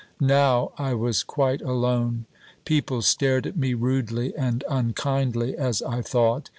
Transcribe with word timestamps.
Now 0.19 0.71
I 0.79 0.95
was 0.95 1.21
quite 1.21 1.61
alone. 1.61 2.25
People 2.65 3.03
stared 3.03 3.45
at 3.45 3.55
me 3.55 3.75
rudely 3.75 4.35
and 4.35 4.63
unkindly, 4.67 5.55
as 5.55 5.83
I 5.83 6.01
thought. 6.01 6.49